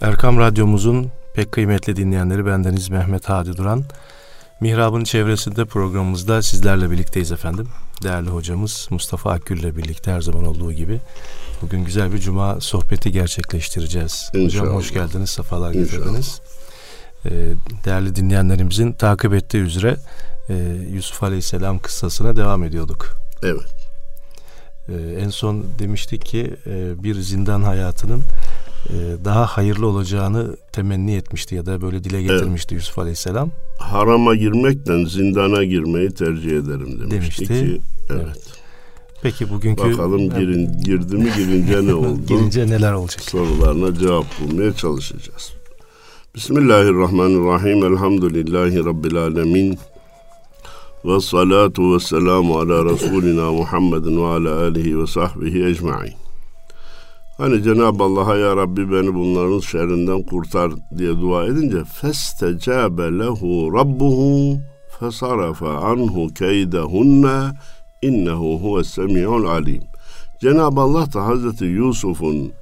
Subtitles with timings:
[0.00, 3.84] Erkam Radyomuzun pek kıymetli dinleyenleri bendeniz Mehmet Hadi Duran.
[4.60, 7.68] Mihrab'ın çevresinde programımızda sizlerle birlikteyiz efendim.
[8.02, 11.00] Değerli hocamız Mustafa Akgül ile birlikte her zaman olduğu gibi
[11.62, 14.30] bugün güzel bir cuma sohbeti gerçekleştireceğiz.
[14.34, 14.62] İnşallah.
[14.62, 16.40] Hocam hoş geldiniz, sefalar getirdiniz.
[17.26, 17.30] Ee,
[17.84, 19.96] değerli dinleyenlerimizin takip ettiği üzere
[20.48, 20.54] e,
[20.92, 23.16] Yusuf Aleyhisselam kıssasına devam ediyorduk.
[23.42, 23.74] Evet.
[24.88, 28.22] Ee, en son demiştik ki e, bir zindan hayatının
[29.24, 32.82] daha hayırlı olacağını temenni etmişti ya da böyle dile getirmişti evet.
[32.82, 33.50] Yusuf Aleyhisselam.
[33.78, 37.46] Harama girmekten zindana girmeyi tercih ederim demişti, demişti.
[37.46, 37.80] ki.
[38.10, 38.22] Evet.
[38.24, 38.58] evet.
[39.22, 39.82] Peki bugünkü...
[39.82, 42.26] Bakalım girin, girdi mi girince ne oldu?
[42.26, 43.20] girince neler olacak?
[43.20, 45.52] Sorularına cevap bulmaya çalışacağız.
[46.34, 47.84] Bismillahirrahmanirrahim.
[47.84, 49.78] Elhamdülillahi Rabbil alemin.
[51.04, 56.27] Ve salatu ve selamu ala Resulina Muhammedin ve ala alihi ve sahbihi ecma'in.
[57.38, 64.58] Hani Cenab-ı Allah'a ya Rabbi beni bunların şerrinden kurtar diye dua edince festecabe lehu rabbuhu
[65.00, 67.52] fesarafe anhu keydehunne
[68.02, 69.82] innehu huves semi'ul alim.
[70.40, 72.52] Cenab-ı Allah da Hazreti Yusuf'un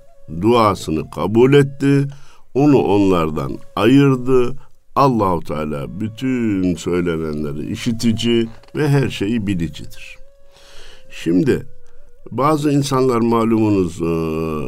[0.42, 2.06] duasını kabul etti.
[2.55, 4.56] Onu onlardan ayırdı.
[4.97, 10.17] Allahu Teala bütün söylenenleri işitici ve her şeyi bilicidir.
[11.11, 11.67] Şimdi
[12.30, 14.06] bazı insanlar malumunuz e,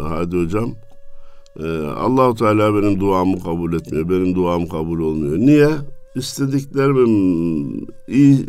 [0.09, 0.75] hadi hocam
[1.59, 4.09] e, Allahu Teala benim duamı kabul etmiyor.
[4.09, 5.39] Benim duam kabul olmuyor.
[5.39, 5.71] Niye?
[6.17, 8.47] İstediklerim iyi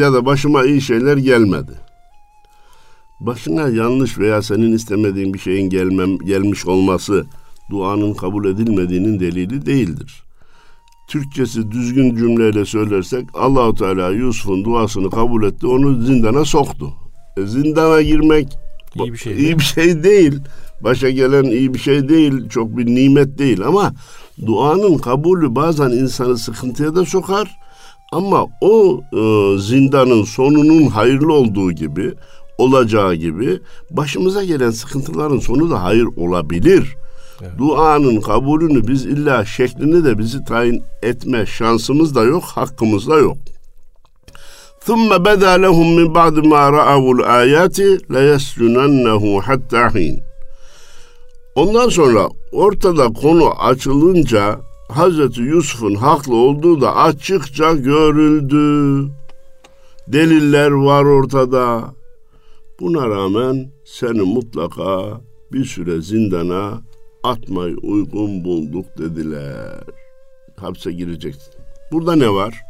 [0.00, 1.72] ya da başıma iyi şeyler gelmedi.
[3.20, 7.26] Başına yanlış veya senin istemediğin bir şeyin gelmem gelmiş olması
[7.70, 10.22] duanın kabul edilmediğinin delili değildir.
[11.08, 16.92] Türkçesi düzgün cümleyle söylersek Allahu Teala Yusuf'un duasını kabul etti, onu zindana soktu.
[17.38, 18.48] Zindana girmek
[18.94, 20.40] iyi bir şey, iyi bir şey değil.
[20.80, 23.92] Başa gelen iyi bir şey değil, çok bir nimet değil ama
[24.46, 27.56] duanın kabulü bazen insanı sıkıntıya da sokar.
[28.12, 32.14] Ama o e, zindanın sonunun hayırlı olduğu gibi,
[32.58, 36.96] olacağı gibi başımıza gelen sıkıntıların sonu da hayır olabilir.
[37.42, 37.58] Evet.
[37.58, 43.36] Duanın kabulünü biz illa şeklini de bizi tayin etme şansımız da yok, hakkımız da yok.
[44.87, 47.77] ثُمَّ بَدَى لَهُمْ مِنْ بَعْدِ مَا رَأَوُوا الْآيَاتِ
[48.13, 50.15] لَيَسْجُنَنَّهُ حَتَّى حِينٍ
[51.55, 54.59] Ondan sonra ortada konu açılınca
[54.89, 59.07] Hazreti Yusuf'un haklı olduğu da açıkça görüldü.
[60.07, 61.93] Deliller var ortada.
[62.79, 65.21] Buna rağmen seni mutlaka
[65.53, 66.81] bir süre zindana
[67.23, 69.83] atmayı uygun bulduk dediler.
[70.57, 71.53] Hapse gireceksin.
[71.91, 72.61] Burada ne var?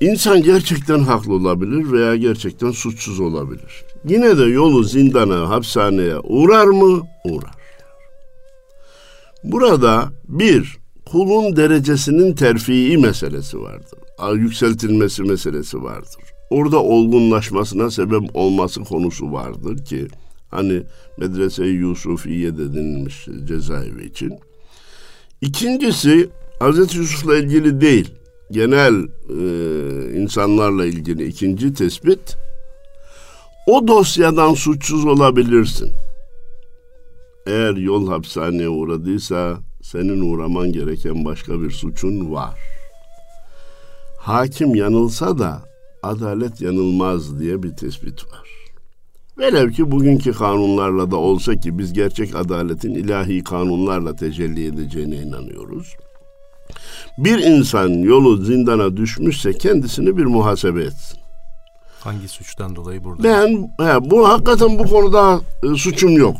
[0.00, 3.84] İnsan gerçekten haklı olabilir veya gerçekten suçsuz olabilir.
[4.08, 7.02] Yine de yolu zindana, hapishaneye uğrar mı?
[7.24, 7.54] Uğrar.
[9.44, 13.98] Burada bir, kulun derecesinin terfii meselesi vardır.
[14.34, 16.22] Yükseltilmesi meselesi vardır.
[16.50, 20.08] Orada olgunlaşmasına sebep olması konusu vardır ki
[20.50, 20.82] hani
[21.18, 24.32] medrese-i Yusufiye de denilmiş cezaevi için.
[25.40, 26.28] İkincisi
[26.60, 26.78] Hz.
[26.78, 28.14] Yusuf'la ilgili değil,
[28.50, 28.94] genel
[29.28, 32.36] e, insanlarla ilgili ikinci tespit
[33.66, 35.92] o dosyadan suçsuz olabilirsin.
[37.46, 42.58] Eğer yol hapishaneye uğradıysa senin uğraman gereken başka bir suçun var.
[44.18, 45.62] Hakim yanılsa da
[46.02, 48.48] adalet yanılmaz diye bir tespit var.
[49.38, 55.96] Velev ki bugünkü kanunlarla da olsa ki biz gerçek adaletin ilahi kanunlarla tecelli edeceğine inanıyoruz.
[57.18, 61.18] Bir insan yolu zindana düşmüşse kendisini bir muhasebe etsin.
[62.00, 63.24] Hangi suçtan dolayı burada?
[63.24, 63.48] Ben
[63.80, 66.36] he, bu hakikaten bu konuda e, suçum yok.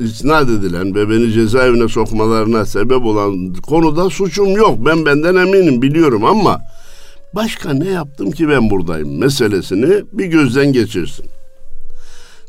[0.00, 4.78] İsnat edilen ve beni cezaevine sokmalarına sebep olan konuda suçum yok.
[4.86, 6.60] Ben benden eminim biliyorum ama
[7.34, 11.26] başka ne yaptım ki ben buradayım meselesini bir gözden geçirsin.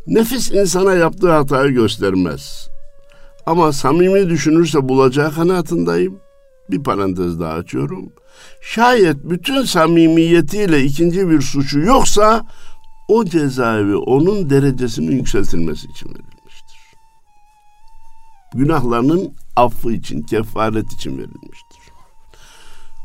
[0.08, 2.70] Nefis insana yaptığı hatayı göstermez.
[3.46, 6.20] Ama samimi düşünürse bulacağı kanaatindeyim.
[6.72, 8.10] Bir parantez daha açıyorum.
[8.62, 12.46] Şayet bütün samimiyetiyle ikinci bir suçu yoksa
[13.08, 16.80] o cezaevi onun derecesinin yükseltilmesi için verilmiştir.
[18.56, 21.86] Günahlarının affı için, kefaret için verilmiştir.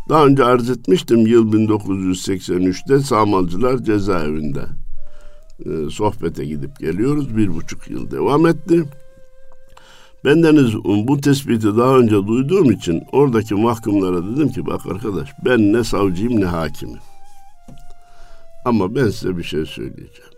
[0.09, 4.63] Daha önce arz etmiştim yıl 1983'te Samalcılar cezaevinde
[5.67, 7.37] e, sohbete gidip geliyoruz.
[7.37, 8.85] Bir buçuk yıl devam etti.
[10.25, 15.85] Bendeniz bu tespiti daha önce duyduğum için oradaki mahkumlara dedim ki bak arkadaş ben ne
[15.85, 16.99] savcıyım ne hakimim.
[18.65, 20.31] Ama ben size bir şey söyleyeceğim.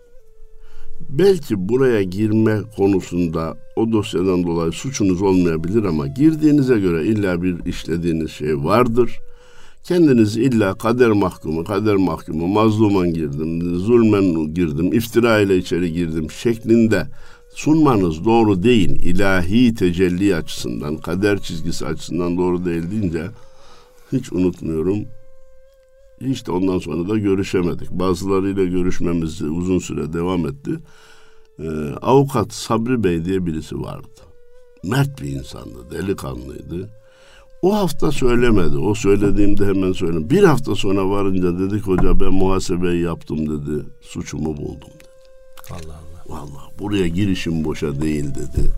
[1.09, 8.31] belki buraya girme konusunda o dosyadan dolayı suçunuz olmayabilir ama girdiğinize göre illa bir işlediğiniz
[8.31, 9.19] şey vardır.
[9.83, 17.07] Kendinizi illa kader mahkumu, kader mahkumu, mazluman girdim, zulmen girdim, iftira ile içeri girdim şeklinde
[17.53, 18.89] sunmanız doğru değil.
[18.89, 23.27] İlahi tecelli açısından, kader çizgisi açısından doğru değil deyince
[24.11, 25.05] hiç unutmuyorum.
[26.21, 27.91] Hiç de ondan sonra da görüşemedik.
[27.91, 30.71] Bazılarıyla görüşmemiz uzun süre devam etti.
[31.59, 31.63] Ee,
[32.01, 34.07] avukat Sabri Bey diye birisi vardı.
[34.83, 36.89] Mert bir insandı, delikanlıydı.
[37.61, 38.77] O hafta söylemedi.
[38.77, 40.29] O söylediğimde hemen söyledim.
[40.29, 43.85] Bir hafta sonra varınca dedik hoca ben muhasebeyi yaptım dedi.
[44.01, 45.09] Suçumu buldum dedi.
[45.71, 46.12] Allah Allah.
[46.33, 48.71] Vallahi buraya girişim boşa değil dedi.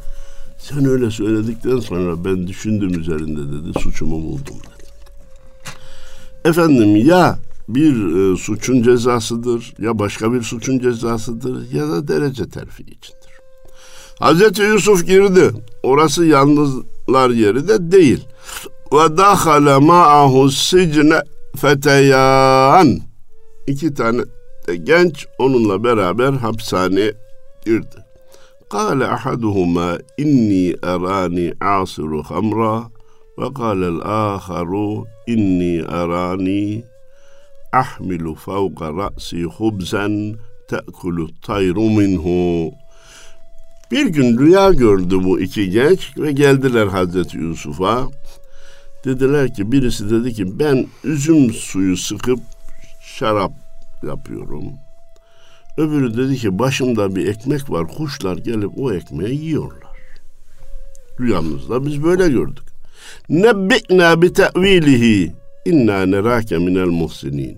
[0.58, 3.80] Sen öyle söyledikten sonra ben düşündüm üzerinde dedi.
[3.80, 4.90] Suçumu buldum dedi.
[6.46, 7.94] Efendim ya bir
[8.34, 13.36] e, suçun cezasıdır ya başka bir suçun cezasıdır ya da derece terfi içindir.
[14.20, 15.52] Hazreti Yusuf girdi.
[15.84, 18.26] Orası yalnızlar yeri de değil.
[18.94, 21.22] Ve dahale ma'ahu sicne
[21.58, 23.00] feteyan.
[23.68, 24.22] İki tane
[24.68, 27.25] de genç onunla beraber hapishaneye
[27.66, 28.06] girdi.
[28.70, 32.84] Kale ahaduhuma inni erani asiru hamra
[33.38, 36.84] ve kâlel âharu inni erani
[37.74, 40.36] ahmilu fevka ra'si hubzen
[40.70, 42.72] te'kulu tayru.
[43.92, 48.08] Bir gün rüya gördü bu iki genç ve geldiler Hazreti Yusuf'a.
[49.06, 52.40] Dediler ki birisi dedi ki ben üzüm suyu sıkıp
[53.02, 53.52] şarap
[54.04, 54.64] yapıyorum.
[55.78, 59.98] Öbürü dedi ki başımda bir ekmek var kuşlar gelip o ekmeği yiyorlar.
[61.20, 62.66] Rüyamızda biz böyle gördük.
[63.30, 65.34] Nebbi'na bi te'vilihi
[65.66, 67.58] inna nerake minel muhsinin.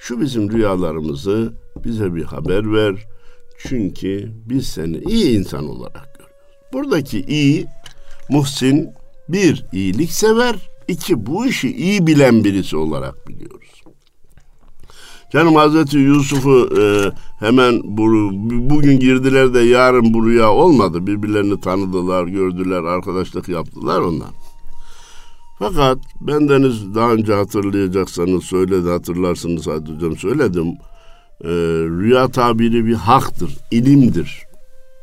[0.00, 1.52] Şu bizim rüyalarımızı
[1.84, 2.94] bize bir haber ver.
[3.58, 6.36] Çünkü biz seni iyi insan olarak görüyoruz.
[6.72, 7.66] Buradaki iyi,
[8.28, 8.90] muhsin
[9.28, 10.56] bir iyilik sever,
[10.88, 13.57] iki bu işi iyi bilen birisi olarak biliyoruz.
[15.32, 17.12] Canım Hazreti Yusuf'u e,
[17.46, 18.30] hemen bu,
[18.70, 21.06] bugün girdiler de yarın bu rüya olmadı.
[21.06, 24.30] Birbirlerini tanıdılar, gördüler, arkadaşlık yaptılar ondan.
[25.58, 30.66] Fakat bendeniz daha önce hatırlayacaksanız söyledi, hatırlarsınız Hadi Hocam söyledim.
[31.44, 31.48] E,
[32.00, 34.42] rüya tabiri bir haktır, ilimdir,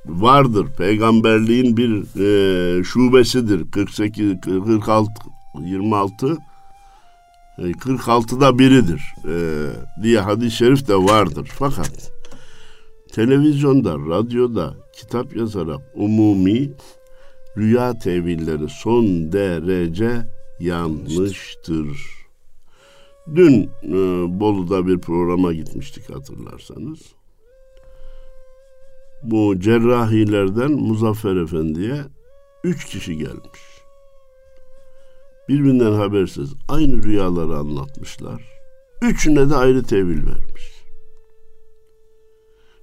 [0.06, 0.68] vardır.
[0.78, 2.20] Peygamberliğin bir
[2.80, 3.72] e, şubesidir.
[3.72, 5.12] 48, 46,
[5.62, 6.38] 26
[7.58, 9.68] 46'da biridir e,
[10.04, 11.50] diye hadis-i şerif de vardır.
[11.54, 12.12] Fakat
[13.12, 16.72] televizyonda, radyoda kitap yazarak umumi
[17.58, 20.12] rüya tevilleri son derece
[20.60, 21.88] yanlıştır.
[23.36, 23.94] Dün e,
[24.40, 27.00] Bolu'da bir programa gitmiştik hatırlarsanız.
[29.24, 32.02] Bu cerrahilerden Muzaffer Efendi'ye
[32.64, 33.75] üç kişi gelmiş
[35.50, 38.42] birbirinden habersiz aynı rüyaları anlatmışlar.
[39.02, 40.76] Üçüne de ayrı tevil vermiş.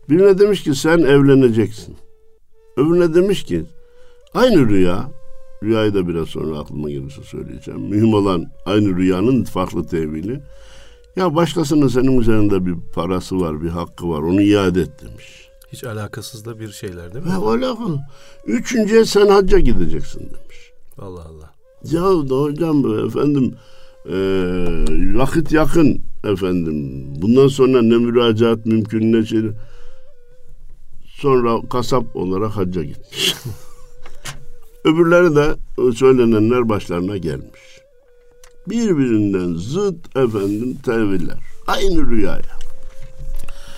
[0.09, 1.97] Birine demiş ki sen evleneceksin.
[2.77, 3.65] Öbürüne demiş ki
[4.35, 5.11] aynı rüya,
[5.63, 7.81] rüyayı da biraz sonra aklıma gelirse söyleyeceğim.
[7.81, 10.41] Mühim olan aynı rüyanın farklı tevili.
[11.17, 15.49] Ya başkasının senin üzerinde bir parası var, bir hakkı var, onu iade et demiş.
[15.73, 17.31] Hiç alakasız da bir şeyler değil mi?
[17.31, 18.01] Ha, alakalı.
[18.47, 20.73] Üçüncüye sen hacca gideceksin demiş.
[20.99, 21.62] Allah Allah.
[21.91, 23.55] Ya da hocam efendim
[24.07, 24.15] e,
[25.15, 27.05] vakit yakın efendim.
[27.23, 29.41] Bundan sonra ne müracaat mümkün ne şey.
[31.07, 33.35] Sonra kasap olarak hacca gitmiş.
[34.85, 35.55] Öbürleri de
[35.95, 37.61] söylenenler başlarına gelmiş.
[38.69, 41.39] Birbirinden zıt efendim teviller.
[41.67, 42.59] Aynı rüyaya.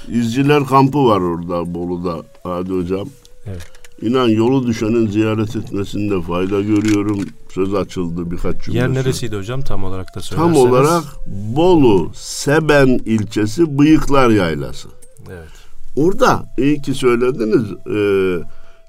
[0.08, 3.08] İzciler kampı var orada Bolu'da Hadi hocam.
[3.46, 3.62] Evet.
[4.02, 7.20] İnan yolu düşenin ziyaret etmesinde fayda görüyorum.
[7.54, 8.78] Söz açıldı birkaç cümle.
[8.78, 10.62] Yer neresiydi hocam tam olarak da söylerseniz?
[10.62, 14.88] Tam olarak Bolu Seben ilçesi Bıyıklar Yaylası.
[15.28, 15.48] Evet.
[15.96, 17.72] Orada iyi ki söylediniz.
[17.72, 17.98] E,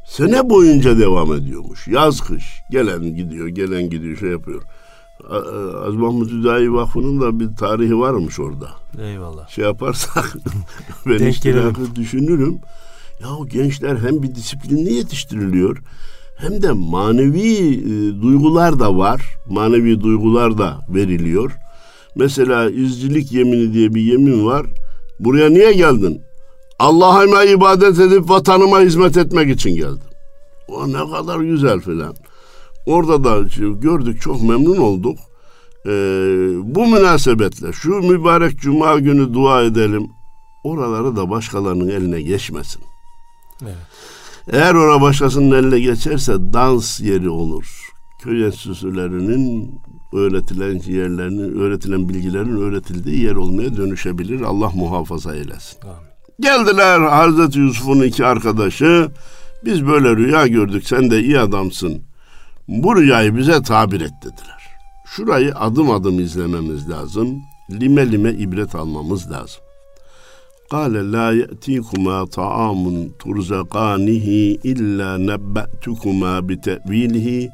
[0.08, 1.88] sene boyunca devam ediyormuş.
[1.88, 2.44] Yaz kış.
[2.72, 4.62] Gelen gidiyor, gelen gidiyor şey yapıyor.
[5.88, 8.70] Az Mahmut Hüdayi Vakfı'nın da bir tarihi varmış orada.
[9.02, 9.50] Eyvallah.
[9.50, 10.34] Şey yaparsak
[11.06, 12.60] ben işte düşünürüm.
[13.22, 15.78] Ya o gençler hem bir disiplinli yetiştiriliyor
[16.36, 19.22] hem de manevi e, duygular da var.
[19.50, 21.52] Manevi duygular da veriliyor.
[22.16, 24.66] Mesela izcilik yemini diye bir yemin var.
[25.20, 26.22] Buraya niye geldin?
[26.80, 30.10] Allah'a ibadet edip vatanıma hizmet etmek için geldim.
[30.68, 32.16] O ne kadar güzel filan.
[32.86, 33.42] Orada da
[33.82, 35.18] gördük çok memnun olduk.
[35.86, 35.90] Ee,
[36.64, 40.08] bu münasebetle şu mübarek cuma günü dua edelim.
[40.64, 42.82] Oraları da başkalarının eline geçmesin.
[43.64, 43.76] Evet.
[44.52, 47.90] Eğer ona başkasının eline geçerse dans yeri olur.
[48.22, 49.80] Köy enstitülerinin
[50.14, 54.42] öğretilen yerlerinin, öğretilen bilgilerin öğretildiği yer olmaya dönüşebilir.
[54.42, 55.78] Allah muhafaza eylesin.
[55.84, 56.16] Amin.
[56.40, 59.12] Geldiler Hazreti Yusuf'un iki arkadaşı.
[59.66, 62.02] Biz böyle rüya gördük sen de iyi adamsın.
[62.68, 64.62] Bu rüyayı bize tabir et dediler.
[65.06, 67.42] Şurayı adım adım izlememiz lazım.
[67.72, 69.65] Lime lime ibret almamız lazım.
[70.74, 77.50] La ye'tikuma ta'amun turzakanihi illa nebbe'tukuma bi te'vilihi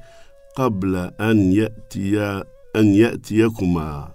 [0.55, 2.43] qabla en ye'tiya
[2.75, 4.11] en ye'tiyekuma.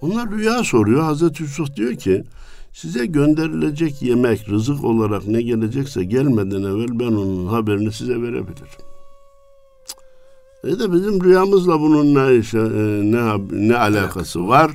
[0.00, 1.02] Onlar rüya soruyor.
[1.02, 2.24] Hazreti Yusuf diyor ki
[2.72, 8.82] size gönderilecek yemek, rızık olarak ne gelecekse gelmeden evvel ben onun haberini size verebilirim.
[10.64, 14.70] E de bizim rüyamızla bunun ne e, ne ne alakası var?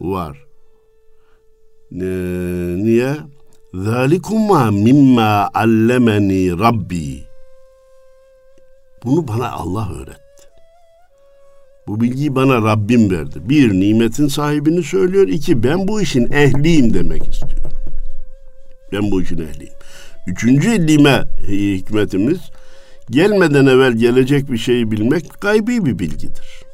[0.00, 0.47] Var.
[1.90, 2.04] Ne,
[2.84, 3.16] niye?
[3.74, 7.22] Zalikuma mimma allemeni Rabbi.
[9.04, 10.48] Bunu bana Allah öğretti.
[11.86, 13.38] Bu bilgiyi bana Rabbim verdi.
[13.48, 15.28] Bir, nimetin sahibini söylüyor.
[15.28, 17.72] İki, ben bu işin ehliyim demek istiyor.
[18.92, 19.74] Ben bu işin ehliyim.
[20.26, 22.38] Üçüncü lime hikmetimiz,
[23.10, 26.67] gelmeden evvel gelecek bir şeyi bilmek gaybi bir bilgidir.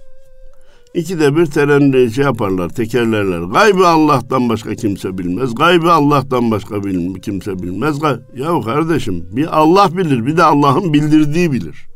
[0.95, 3.41] İkide bir teren şey yaparlar, tekerlerler.
[3.41, 5.55] Gaybı Allah'tan başka kimse bilmez.
[5.55, 7.99] Gaybı Allah'tan başka bil, kimse bilmez.
[8.37, 11.87] Ya kardeşim bir Allah bilir, bir de Allah'ın bildirdiği bilir.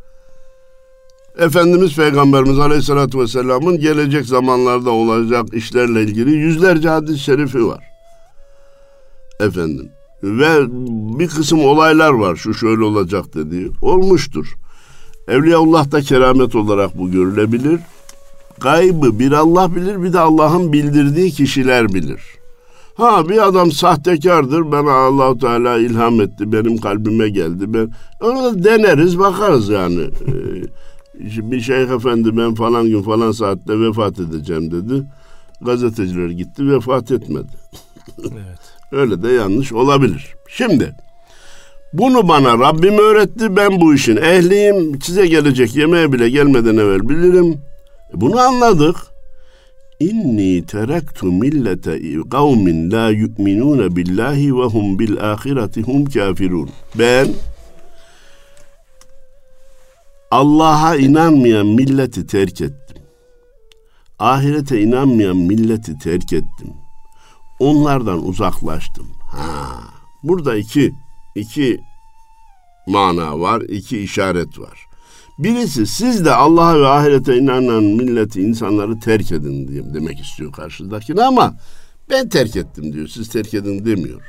[1.39, 7.85] Efendimiz Peygamberimiz Aleyhisselatü Vesselam'ın gelecek zamanlarda olacak işlerle ilgili yüzlerce hadis-i şerifi var.
[9.41, 9.89] Efendim.
[10.23, 10.67] Ve
[11.19, 13.71] bir kısım olaylar var şu şöyle olacak dediği.
[13.83, 14.55] Olmuştur.
[15.29, 17.81] Evliyaullah'ta keramet olarak bu görülebilir.
[18.61, 22.21] Gaybı bir Allah bilir bir de Allah'ın bildirdiği kişiler bilir.
[22.95, 24.73] Ha bir adam sahtekardır.
[24.73, 26.53] Bana Allahu Teala ilham etti.
[26.53, 27.75] Benim kalbime geldi.
[27.75, 30.01] Ben onu deneriz, bakarız yani.
[30.01, 35.03] Ee, bir şeyh efendi ben falan gün falan saatte vefat edeceğim dedi.
[35.61, 37.53] Gazeteciler gitti vefat etmedi.
[38.21, 38.59] Evet.
[38.93, 40.35] Öyle de yanlış olabilir.
[40.49, 40.95] Şimdi
[41.93, 43.57] bunu bana Rabbim öğretti.
[43.57, 45.03] Ben bu işin ehliyim.
[45.03, 47.61] Size gelecek yemeğe bile gelmeden evvel bilirim.
[48.15, 48.97] Bunu anladık.
[50.01, 52.01] İnni teraktu millete
[52.31, 56.71] kavmin la yu'minun billahi ve hum bil ahireti hum kafirun.
[56.95, 57.29] Ben
[60.31, 63.03] Allah'a inanmayan milleti terk ettim.
[64.19, 66.73] Ahirete inanmayan milleti terk ettim.
[67.59, 69.07] Onlardan uzaklaştım.
[69.31, 69.81] Ha,
[70.23, 70.93] burada iki,
[71.35, 71.81] iki
[72.87, 74.88] mana var, iki işaret var.
[75.39, 81.23] Birisi siz de Allah'a ve ahirete inanan milleti insanları terk edin diyeyim demek istiyor karşıdakine
[81.23, 81.57] ama
[82.11, 83.09] ben terk ettim diyor.
[83.09, 84.21] Siz terk edin demiyor.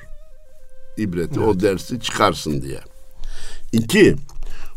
[0.97, 1.47] İbreti evet.
[1.47, 2.79] o dersi çıkarsın diye.
[3.71, 4.15] İki,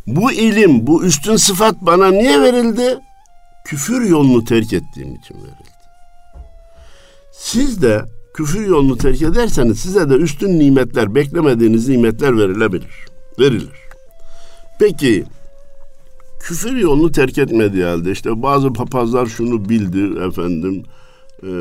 [0.06, 2.98] bu ilim, bu üstün sıfat bana niye verildi?
[3.64, 5.72] Küfür yolunu terk ettiğim için verildi.
[7.32, 13.06] Siz de küfür yolunu terk ederseniz size de üstün nimetler, beklemediğiniz nimetler verilebilir.
[13.38, 13.80] Verilir.
[14.78, 15.24] Peki
[16.42, 20.82] küfür yolunu terk etmediği halde işte bazı papazlar şunu bildi efendim
[21.42, 21.52] e,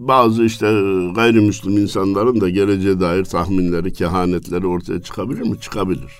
[0.00, 0.66] bazı işte
[1.14, 5.60] gayrimüslim insanların da geleceğe dair tahminleri, kehanetleri ortaya çıkabilir mi?
[5.60, 6.12] Çıkabilir.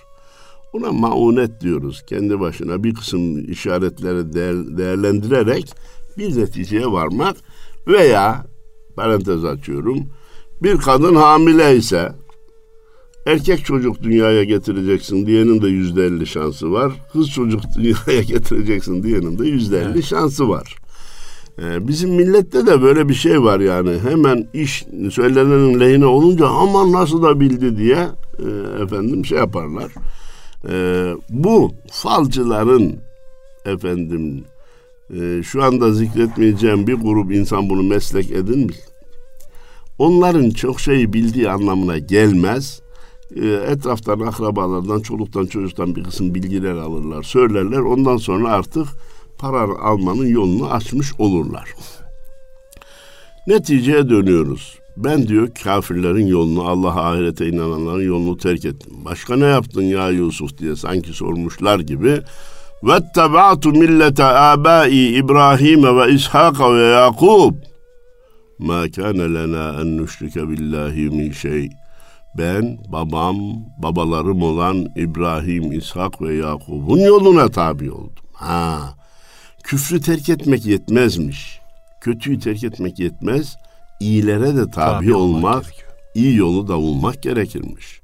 [0.72, 2.02] Buna maunet diyoruz.
[2.06, 5.74] Kendi başına bir kısım işaretleri değer, değerlendirerek
[6.18, 7.36] bir neticeye varmak
[7.86, 8.46] veya
[8.96, 10.06] parantez açıyorum
[10.62, 12.12] bir kadın hamile ise
[13.30, 16.92] erkek çocuk dünyaya getireceksin diyenin de yüzde elli şansı var.
[17.12, 20.76] Kız çocuk dünyaya getireceksin diyenin de yüzde elli şansı var.
[21.62, 23.98] Ee, bizim millette de böyle bir şey var yani.
[23.98, 28.08] Hemen iş söylenenin lehine olunca aman nasıl da bildi diye
[28.38, 29.92] e, efendim şey yaparlar.
[30.68, 30.74] E,
[31.30, 32.96] bu falcıların
[33.64, 34.44] efendim
[35.20, 38.76] e, şu anda zikretmeyeceğim bir grup insan bunu meslek edinmiş.
[39.98, 42.82] Onların çok şeyi bildiği anlamına gelmez.
[43.36, 47.78] Ee, etraftan, akrabalardan, çoluktan, çocuktan bir kısım bilgiler alırlar, söylerler.
[47.78, 48.86] Ondan sonra artık
[49.38, 51.74] para almanın yolunu açmış olurlar.
[53.46, 54.78] Neticeye dönüyoruz.
[54.96, 58.92] Ben diyor kafirlerin yolunu, Allah'a ahirete inananların yolunu terk ettim.
[59.04, 62.20] Başka ne yaptın ya Yusuf diye sanki sormuşlar gibi.
[62.82, 67.54] Ve tebaatu millete abai İbrahim ve İshak ve Yakub.
[68.58, 71.68] Ma kana lena en nüşrike billahi min şey.
[72.38, 73.36] Ben, babam,
[73.78, 78.24] babalarım olan İbrahim, İshak ve Yakub'un yoluna tabi oldum.
[78.32, 78.94] Ha,
[79.64, 81.60] küfrü terk etmek yetmezmiş.
[82.00, 83.56] Kötüyü terk etmek yetmez.
[84.00, 85.64] İyilere de tabi, tabi olmak, olmak
[86.14, 88.00] iyi yolu da bulmak gerekirmiş.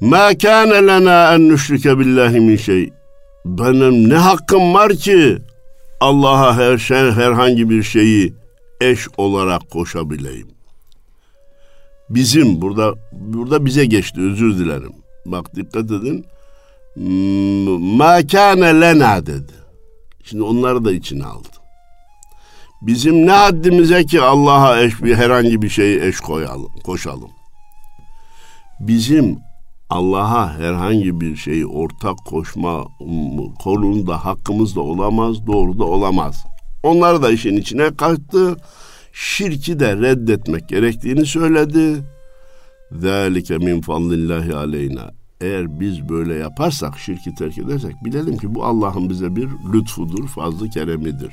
[0.00, 2.92] Ma kana lena en nüşrike billahi min şey.
[3.44, 5.38] Benim ne hakkım var ki
[6.00, 8.34] Allah'a her şey herhangi bir şeyi
[8.80, 10.57] eş olarak koşabileyim.
[12.10, 14.92] Bizim burada burada bize geçti özür dilerim.
[15.26, 16.26] Bak dikkat edin.
[17.96, 19.52] Ma kana lena dedi.
[20.24, 21.48] Şimdi onları da içine aldı.
[22.82, 27.30] Bizim ne haddimize ki Allah'a eş bir herhangi bir şeyi eş koyalım, koşalım.
[28.80, 29.38] Bizim
[29.90, 32.84] Allah'a herhangi bir şeyi ortak koşma
[33.62, 36.44] konumunda hakkımız da olamaz, doğru da olamaz.
[36.82, 38.56] Onlar da işin içine kattı
[39.18, 42.04] şirki de reddetmek gerektiğini söyledi.
[42.92, 45.10] Zalike min fadlillahi aleyna.
[45.40, 50.70] Eğer biz böyle yaparsak, şirki terk edersek bilelim ki bu Allah'ın bize bir lütfudur, fazlı
[50.70, 51.32] keremidir.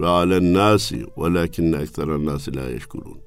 [0.00, 3.18] Ve alen nasi velakinne ekseren nasi la yeşkurun.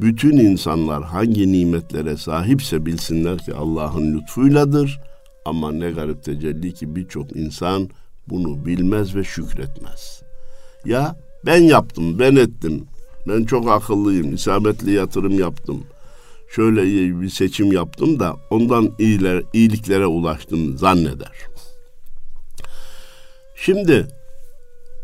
[0.00, 5.00] Bütün insanlar hangi nimetlere sahipse bilsinler ki Allah'ın lütfuyladır.
[5.44, 7.88] Ama ne garip tecelli ki birçok insan
[8.28, 10.22] bunu bilmez ve şükretmez.
[10.84, 11.16] Ya
[11.46, 12.86] ben yaptım, ben ettim
[13.28, 15.82] ben çok akıllıyım, isabetli yatırım yaptım.
[16.54, 16.82] Şöyle
[17.20, 21.32] bir seçim yaptım da ondan iyiler, iyiliklere ulaştım zanneder.
[23.56, 24.06] Şimdi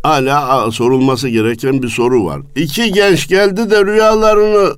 [0.03, 2.41] hala sorulması gereken bir soru var.
[2.57, 4.77] İki genç geldi de rüyalarını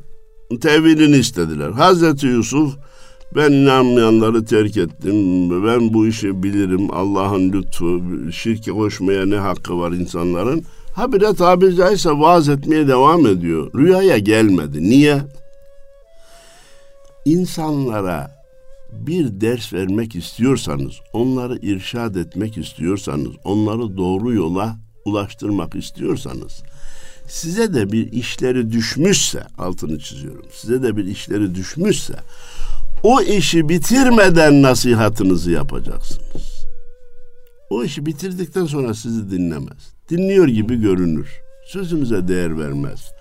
[0.60, 1.70] tevilini istediler.
[1.70, 2.74] Hazreti Yusuf
[3.36, 5.50] ben inanmayanları terk ettim.
[5.66, 6.94] Ben bu işi bilirim.
[6.94, 10.64] Allah'ın lütfu, şirke koşmaya ne hakkı var insanların?
[10.96, 13.70] Habire tabiri caizse vaaz etmeye devam ediyor.
[13.74, 14.82] Rüyaya gelmedi.
[14.82, 15.22] Niye?
[17.24, 18.44] İnsanlara
[18.92, 26.62] bir ders vermek istiyorsanız, onları irşad etmek istiyorsanız, onları doğru yola ulaştırmak istiyorsanız
[27.28, 30.46] size de bir işleri düşmüşse altını çiziyorum.
[30.52, 32.14] Size de bir işleri düşmüşse
[33.02, 36.66] o işi bitirmeden nasihatınızı yapacaksınız.
[37.70, 39.95] O işi bitirdikten sonra sizi dinlemez.
[40.10, 41.28] Dinliyor gibi görünür.
[41.66, 43.12] Sözünüze değer vermez.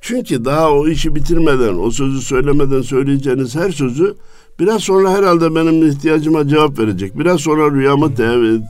[0.00, 4.14] Çünkü daha o işi bitirmeden, o sözü söylemeden söyleyeceğiniz her sözü
[4.60, 7.18] biraz sonra herhalde benim ihtiyacıma cevap verecek.
[7.18, 8.14] Biraz sonra rüyamı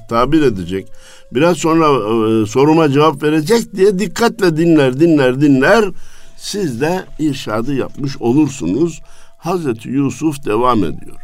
[0.09, 0.87] tabir edecek
[1.33, 5.85] biraz sonra e, soruma cevap verecek diye dikkatle dinler, dinler, dinler.
[6.37, 9.01] Siz de irşadı yapmış olursunuz.
[9.39, 11.17] Hazreti Yusuf devam ediyor.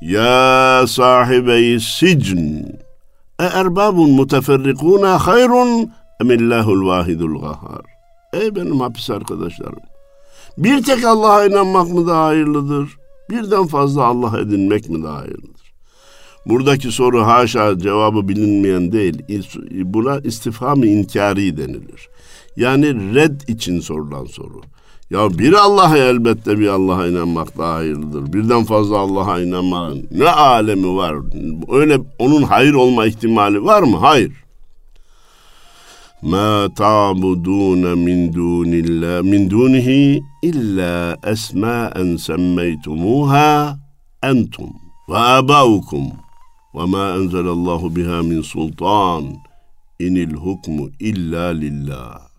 [0.00, 2.64] Ya sahibeyi sicn
[3.40, 7.84] e erbabun muteferrikuna hayrun emillahul vahidul gahar.
[8.32, 9.82] Ey benim hapis arkadaşlarım.
[10.58, 12.96] Bir tek Allah'a inanmak mı daha hayırlıdır?
[13.30, 15.72] Birden fazla Allah edinmek mi daha hayırlıdır?
[16.46, 19.22] Buradaki soru haşa cevabı bilinmeyen değil.
[19.72, 22.08] Buna istifham-ı inkari denilir.
[22.56, 24.60] Yani red için sorulan soru.
[25.10, 28.32] Ya bir Allah'a elbette bir Allah'a inanmak daha hayırlıdır.
[28.32, 31.16] Birden fazla Allah'a inanmanın ne alemi var?
[31.72, 33.96] Öyle onun hayır olma ihtimali var mı?
[33.96, 34.32] Hayır.
[36.22, 43.78] Ma ta'budun min dunillah min dunihi illa esma'en semmeytumuha
[44.22, 44.70] entum
[45.08, 46.06] ve abaukum
[46.74, 49.24] ve ma enzelallahu biha min sultan
[49.98, 52.29] inil hukmu illa lillah.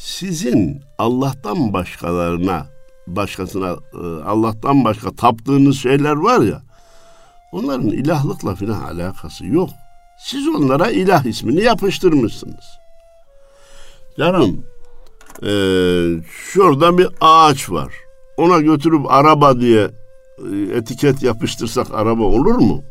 [0.00, 2.66] Sizin Allah'tan başkalarına,
[3.06, 6.62] başkasına, e, Allah'tan başka taptığınız şeyler var ya,
[7.52, 9.70] onların ilahlıkla filan alakası yok.
[10.18, 12.64] Siz onlara ilah ismini yapıştırmışsınız.
[14.18, 14.64] Canım,
[15.42, 15.52] e,
[16.30, 17.94] şurada bir ağaç var.
[18.36, 19.90] Ona götürüp araba diye
[20.52, 22.84] e, etiket yapıştırsak araba olur mu?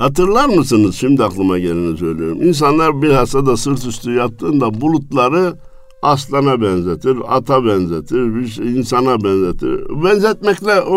[0.00, 0.94] Hatırlar mısınız?
[0.96, 2.42] Şimdi aklıma geleni söylüyorum.
[2.42, 5.54] İnsanlar bilhassa da sırt üstü yattığında bulutları
[6.02, 10.02] aslana benzetir, ata benzetir, bir insana benzetir.
[10.04, 10.96] Benzetmekle o,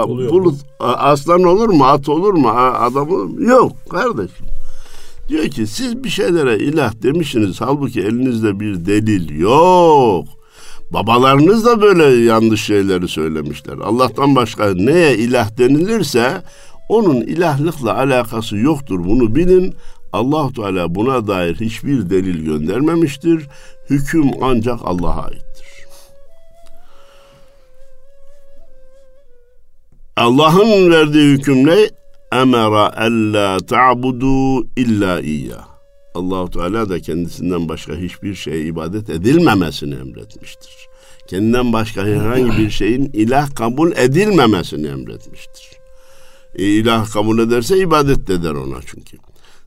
[0.00, 3.42] o bulut aslan olur mu, at olur mu, adam olur mu?
[3.42, 4.46] Yok kardeşim.
[5.28, 10.24] Diyor ki siz bir şeylere ilah demişsiniz halbuki elinizde bir delil yok.
[10.90, 13.78] Babalarınız da böyle yanlış şeyleri söylemişler.
[13.84, 16.42] Allah'tan başka neye ilah denilirse
[16.88, 19.74] onun ilahlıkla alakası yoktur bunu bilin.
[20.12, 23.46] Allah Teala buna dair hiçbir delil göndermemiştir.
[23.90, 25.66] Hüküm ancak Allah'a aittir.
[30.16, 31.90] Allah'ın verdiği hüküm ne?
[32.32, 35.66] Emera alla ta'budu illa iyyah.
[36.14, 40.88] Allah Teala da kendisinden başka hiçbir şeye ibadet edilmemesini emretmiştir.
[41.26, 45.75] Kendinden başka herhangi bir şeyin ilah kabul edilmemesini emretmiştir.
[46.56, 49.16] E, ilah kabul ederse ibadet eder ona çünkü.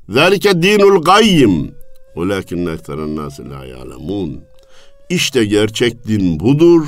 [0.10, 1.72] Zalike dinul gayyim.
[2.18, 4.42] Velakin ekteren nasi la ya'lemun.
[5.10, 6.88] İşte gerçek din budur.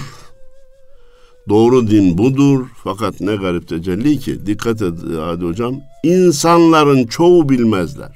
[1.49, 8.11] Doğru din budur fakat ne garip tecelli ki dikkat et hadi hocam insanların çoğu bilmezler.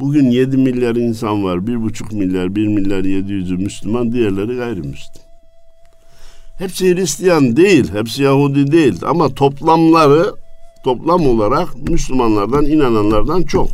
[0.00, 1.56] Bugün 7 milyar insan var.
[1.56, 5.22] 1,5 milyar, 1 milyar 700'ü Müslüman, diğerleri gayrimüslim.
[6.58, 10.32] Hepsi Hristiyan değil, hepsi Yahudi değil ama toplamları
[10.84, 13.68] toplam olarak Müslümanlardan, inananlardan çok.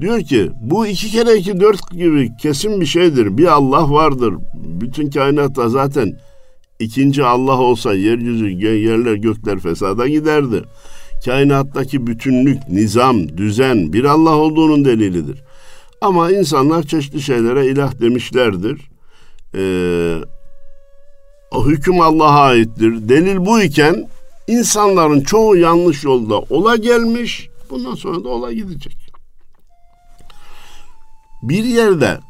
[0.00, 3.38] Diyor ki bu iki kere iki dört gibi kesin bir şeydir.
[3.38, 4.34] Bir Allah vardır.
[4.54, 6.18] Bütün kainatta zaten
[6.78, 10.62] ikinci Allah olsa yeryüzü, yerler, gökler fesada giderdi.
[11.24, 15.42] Kainattaki bütünlük, nizam, düzen bir Allah olduğunun delilidir.
[16.00, 18.80] Ama insanlar çeşitli şeylere ilah demişlerdir.
[19.54, 20.16] Ee,
[21.50, 23.08] o hüküm Allah'a aittir.
[23.08, 24.08] Delil bu iken
[24.52, 27.48] insanların çoğu yanlış yolda ola gelmiş.
[27.70, 28.96] Bundan sonra da ola gidecek.
[31.42, 32.20] Bir yerde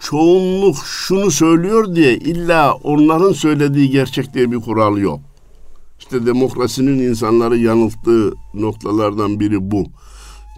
[0.00, 5.20] çoğunluk şunu söylüyor diye illa onların söylediği gerçek diye bir kural yok.
[5.98, 9.86] İşte demokrasinin insanları yanılttığı noktalardan biri bu.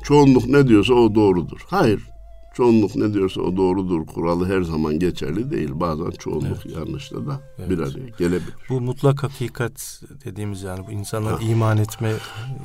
[0.03, 1.61] Çoğunluk ne diyorsa o doğrudur.
[1.67, 2.14] Hayır.
[2.55, 4.07] Çoğunluk ne diyorsa o doğrudur.
[4.07, 5.71] Kuralı her zaman geçerli değil.
[5.75, 6.77] Bazen çoğunluk evet.
[6.77, 7.71] yanlışla da evet.
[7.71, 8.55] bir araya gelebilir.
[8.69, 12.13] Bu mutlak hakikat dediğimiz yani bu insanlar iman etme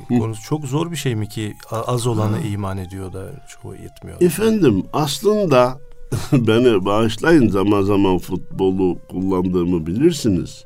[0.08, 2.42] konusu çok zor bir şey mi ki az olanı ha.
[2.42, 4.20] iman ediyor da çoğu yetmiyor.
[4.20, 5.78] Efendim aslında
[6.32, 10.64] beni bağışlayın zaman zaman futbolu kullandığımı bilirsiniz.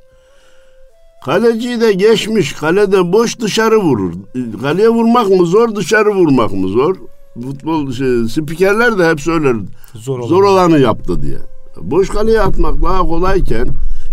[1.24, 4.14] Kaleci de geçmiş, kalede boş dışarı vurur.
[4.60, 6.96] Kaleye vurmak mı zor, dışarı vurmak mı zor?
[7.42, 9.56] Futbol şey, spikerler de hep söyler.
[9.94, 11.38] Zor, zor olanı yaptı diye.
[11.80, 13.68] Boş kaleye atmak daha kolayken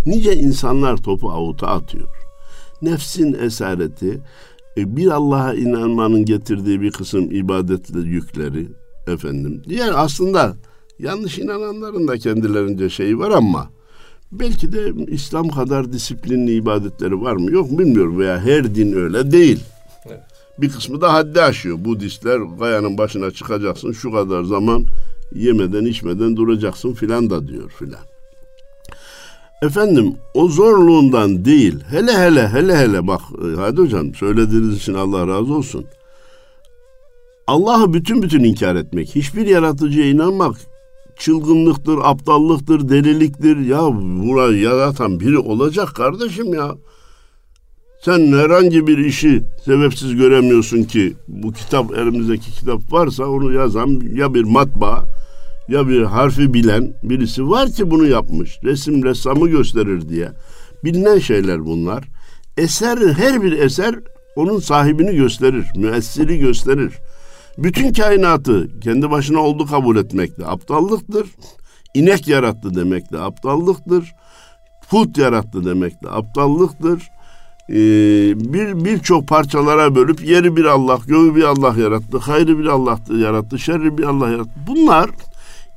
[0.06, 2.08] nice insanlar topu avuta atıyor.
[2.82, 4.20] Nefsin esareti,
[4.76, 8.68] e, bir Allah'a inanmanın getirdiği bir kısım ibadetle yükleri
[9.06, 9.62] efendim.
[9.68, 10.56] Diğer aslında
[10.98, 13.70] yanlış inananların da kendilerince şeyi var ama
[14.32, 19.60] belki de İslam kadar disiplinli ibadetleri var mı yok bilmiyorum veya her din öyle değil.
[20.62, 21.84] Bir kısmı da haddi aşıyor.
[21.84, 24.84] Budistler kayanın başına çıkacaksın şu kadar zaman
[25.34, 28.00] yemeden içmeden duracaksın filan da diyor filan.
[29.62, 35.26] Efendim o zorluğundan değil hele hele hele hele bak e, hadi hocam söylediğiniz için Allah
[35.26, 35.84] razı olsun.
[37.46, 40.56] Allah'ı bütün bütün inkar etmek, hiçbir yaratıcıya inanmak
[41.16, 43.56] çılgınlıktır, aptallıktır, deliliktir.
[43.56, 43.80] Ya
[44.26, 46.74] burayı yaratan biri olacak kardeşim ya.
[48.04, 54.34] Sen herhangi bir işi sebepsiz göremiyorsun ki bu kitap elimizdeki kitap varsa onu yazan ya
[54.34, 55.04] bir matbaa
[55.68, 58.58] ya bir harfi bilen birisi var ki bunu yapmış.
[58.64, 60.28] Resim ressamı gösterir diye.
[60.84, 62.04] Bilinen şeyler bunlar.
[62.56, 63.94] Eser her bir eser
[64.36, 66.92] onun sahibini gösterir, müessiri gösterir.
[67.58, 71.26] Bütün kainatı kendi başına oldu kabul etmek aptallıktır.
[71.94, 74.12] İnek yarattı demek de aptallıktır.
[74.90, 77.02] Put yarattı demek de aptallıktır.
[77.68, 77.74] Ee,
[78.52, 83.58] bir birçok parçalara bölüp yeri bir Allah, göğü bir Allah yarattı, hayrı bir Allah yarattı,
[83.58, 84.50] şerri bir Allah yarattı.
[84.66, 85.10] Bunlar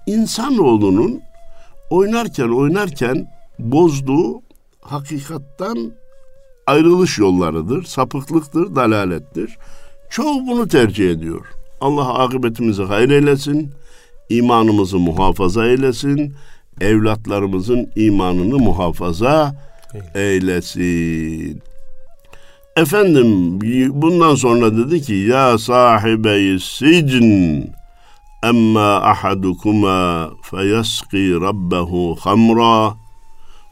[0.08, 1.21] insanoğlunun
[1.89, 3.28] oynarken oynarken
[3.60, 4.41] bozduğu
[4.82, 5.91] hakikattan
[6.67, 9.58] ayrılış yollarıdır, sapıklıktır, dalalettir.
[10.10, 11.45] Çoğu bunu tercih ediyor.
[11.82, 13.71] Allah akıbetimizi hayır eylesin,
[14.30, 16.34] imanımızı muhafaza eylesin,
[16.82, 19.56] evlatlarımızın imanını muhafaza
[20.15, 21.62] eylesin.
[22.77, 23.59] Efendim
[24.01, 27.63] bundan sonra dedi ki ya sahibeyi sicn
[28.43, 32.95] emma ahadukuma feyasqi rabbehu hamra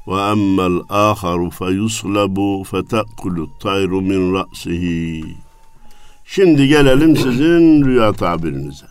[0.08, 5.24] ve emmel aharu feyuslabu fetekulu tayru min ra'sihi
[6.26, 8.86] Şimdi gelelim sizin rüya tabirinize.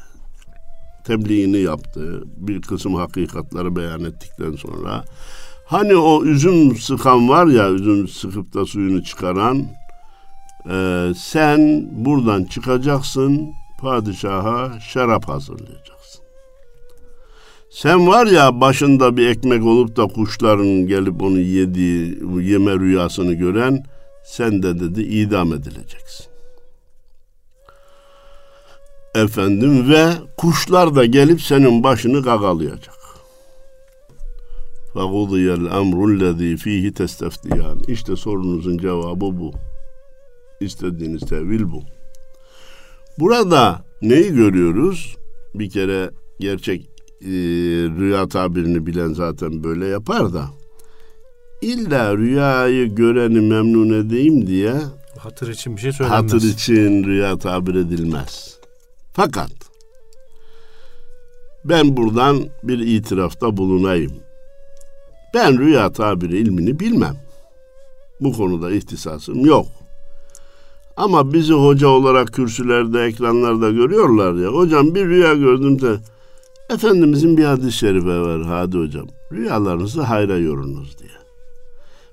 [1.07, 2.23] Tebliğini yaptı.
[2.37, 5.05] Bir kısım hakikatları beyan ettikten sonra.
[5.67, 9.67] Hani o üzüm sıkan var ya, üzüm sıkıp da suyunu çıkaran
[10.70, 16.24] E, sen buradan çıkacaksın, padişaha şarap hazırlayacaksın.
[17.70, 23.84] Sen var ya başında bir ekmek olup da kuşların gelip onu yediği, yeme rüyasını gören,
[24.26, 26.28] sen de dedi idam edileceksin
[29.18, 32.98] efendim ve kuşlar da gelip senin başını gagalayacak.
[34.94, 39.52] فَقُضِيَ الْاَمْرُ الَّذ۪ي ف۪يهِ تَسْتَفْتِيَانِ İşte sorunuzun cevabı bu.
[40.63, 41.83] İstediğiniz tevil bu.
[43.19, 45.17] Burada neyi görüyoruz?
[45.55, 47.31] Bir kere gerçek e,
[47.99, 50.45] rüya tabirini bilen zaten böyle yapar da
[51.63, 54.75] illa rüyayı göreni memnun edeyim diye
[55.19, 56.33] hatır için bir şey söylenmez.
[56.33, 58.59] Hatır için rüya tabir edilmez.
[59.13, 59.51] Fakat
[61.65, 64.13] ben buradan bir itirafta bulunayım.
[65.35, 67.17] Ben rüya tabiri ilmini bilmem.
[68.21, 69.67] Bu konuda ihtisasım yok.
[70.97, 74.49] Ama bizi hoca olarak kürsülerde, ekranlarda görüyorlar ya.
[74.49, 75.97] Hocam bir rüya gördüm de
[76.71, 79.07] Efendimizin bir hadis-i şerife var Hadi hocam.
[79.33, 81.11] Rüyalarınızı hayra yorunuz diye.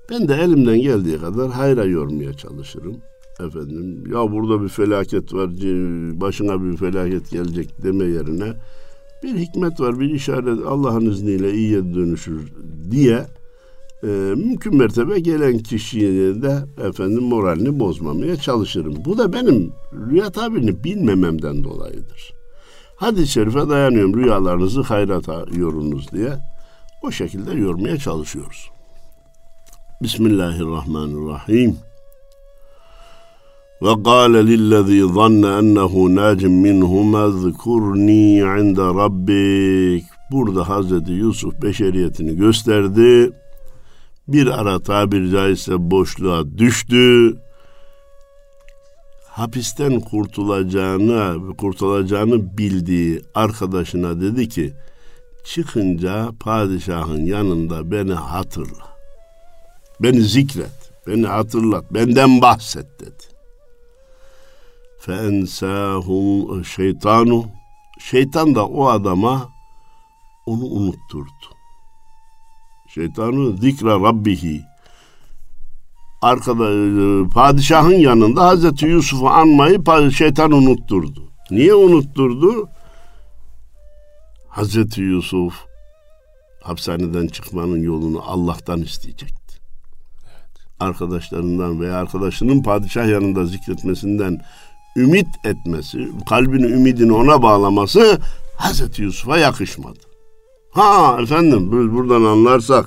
[0.09, 2.97] Ben de elimden geldiği kadar hayra yormaya çalışırım.
[3.39, 5.49] Efendim ya burada bir felaket var,
[6.21, 8.53] başına bir felaket gelecek deme yerine
[9.23, 12.51] bir hikmet var, bir işaret Allah'ın izniyle iyiye dönüşür
[12.91, 13.25] diye
[14.03, 19.05] e, mümkün mertebe gelen kişiye de efendim moralini bozmamaya çalışırım.
[19.05, 22.33] Bu da benim rüya tabirini bilmememden dolayıdır.
[22.95, 26.37] Hadis-i şerife dayanıyorum rüyalarınızı hayrata yorunuz diye.
[27.03, 28.69] O şekilde yormaya çalışıyoruz.
[30.01, 31.77] Bismillahirrahmanirrahim.
[33.81, 40.05] Ve kâle lillezî zanne ennehu nâcim minhuma zkurni inde rabbik.
[40.31, 43.31] Burada Hazreti Yusuf beşeriyetini gösterdi.
[44.33, 47.35] Bir ara tabir caizse boşluğa düştü.
[49.27, 54.73] Hapisten kurtulacağını, kurtulacağını bildiği arkadaşına dedi ki,
[55.45, 58.89] çıkınca padişahın yanında beni hatırla.
[59.99, 63.23] Beni zikret, beni hatırlat, benden bahset dedi.
[64.99, 67.45] Feensahum şeytanu
[67.99, 69.49] şeytan da o adama
[70.45, 71.38] onu unutturdu.
[72.93, 74.69] Şeytanı zikra rabbihi
[76.21, 81.23] arkada e, padişahın yanında Hazreti Yusuf'u anmayı şeytan unutturdu.
[81.51, 82.69] Niye unutturdu?
[84.47, 85.53] Hazreti Yusuf
[86.63, 89.59] hapishaneden çıkmanın yolunu Allah'tan isteyecekti.
[90.23, 90.49] Evet.
[90.79, 94.41] Arkadaşlarından veya arkadaşının padişah yanında zikretmesinden
[94.95, 98.21] ümit etmesi, kalbini ümidini ona bağlaması
[98.57, 100.08] Hazreti Yusuf'a yakışmadı.
[100.71, 102.85] Ha efendim biz buradan anlarsak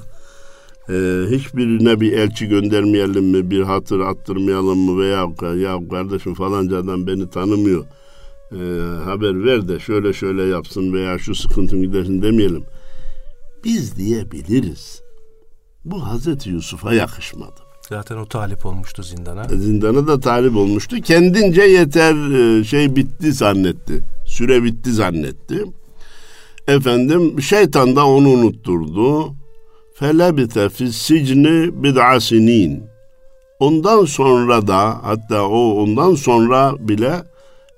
[0.88, 0.94] e,
[1.30, 7.84] hiçbirine bir elçi göndermeyelim mi, bir hatır attırmayalım mı veya ya kardeşim falancadan beni tanımıyor.
[8.52, 8.58] E,
[9.04, 12.64] haber ver de şöyle şöyle yapsın veya şu sıkıntın gidersin demeyelim.
[13.64, 15.02] Biz diyebiliriz.
[15.84, 17.60] Bu Hazreti Yusuf'a yakışmadı.
[17.88, 19.44] Zaten o talip olmuştu zindana.
[19.48, 20.96] Zindana da talip olmuştu.
[20.96, 24.04] Kendince yeter e, şey bitti zannetti.
[24.26, 25.64] Süre bitti zannetti.
[26.68, 29.32] Efendim şeytan da onu unutturdu.
[29.94, 32.84] Felebite fis sicni bid'a sinin.
[33.58, 37.22] Ondan sonra da hatta o ondan sonra bile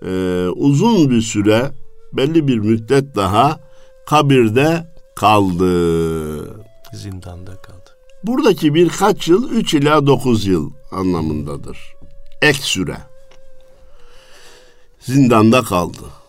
[0.07, 1.71] e, uzun bir süre
[2.13, 3.61] belli bir müddet daha
[4.07, 6.65] kabirde kaldı.
[6.93, 7.91] Zindanda kaldı.
[8.25, 11.79] Buradaki birkaç yıl 3 ila 9 yıl anlamındadır.
[12.43, 12.97] Ek süre.
[15.01, 16.24] Zindanda kaldı.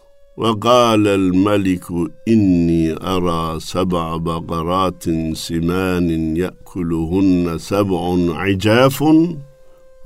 [2.26, 9.40] İnni ara seb'a bakaratin simanin ye'kuluhunne seb'un icafun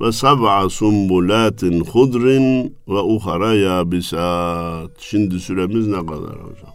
[0.00, 4.90] ve seb'a sumbulatin hudrin ve uhara yabisat.
[4.98, 6.74] Şimdi süremiz ne kadar hocam?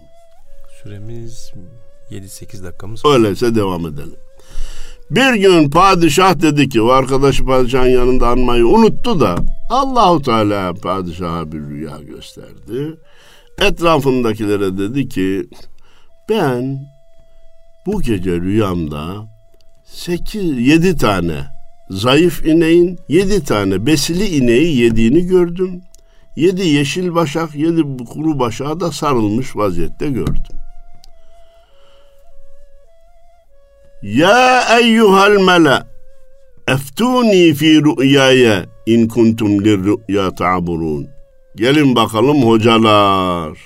[0.84, 1.52] Süremiz
[2.12, 3.06] 7-8 dakikamız.
[3.06, 4.18] Öyleyse devam edelim.
[5.12, 9.36] Bir gün padişah dedi ki o arkadaşı padişahın yanında anmayı unuttu da
[9.70, 12.98] Allahu Teala padişaha bir rüya gösterdi.
[13.62, 15.50] Etrafındakilere dedi ki
[16.30, 16.88] ben
[17.86, 19.28] bu gece rüyamda
[19.84, 21.46] sekiz, yedi tane
[21.90, 25.82] zayıf ineğin yedi tane besili ineği yediğini gördüm.
[26.36, 30.58] Yedi yeşil başak, yedi kuru başağa da sarılmış vaziyette gördüm.
[34.02, 35.88] Ya eyyuhel mela
[36.68, 41.15] eftuni fi rü'yaya in kuntum lirrü'ya ta'burun.
[41.56, 43.60] Gelin bakalım hocalar.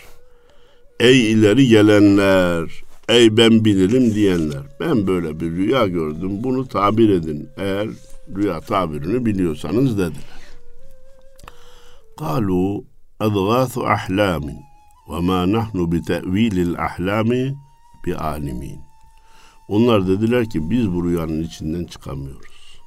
[1.00, 4.62] Ey ileri gelenler, ey ben bilirim diyenler.
[4.80, 6.44] Ben böyle bir rüya gördüm.
[6.44, 7.50] Bunu tabir edin.
[7.58, 7.88] Eğer
[8.36, 10.40] rüya tabirini biliyorsanız dediler.
[12.20, 12.84] Kalu
[13.20, 14.60] adgâthu ahlamin
[15.10, 17.56] ve ma nahnu bi te'vilil ahlami
[18.06, 18.80] bi alimin.
[19.68, 22.82] Onlar dediler ki biz bu rüyanın içinden çıkamıyoruz.